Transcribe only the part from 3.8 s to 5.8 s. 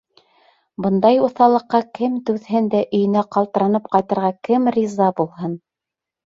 ҡайтырға кем риза булһын!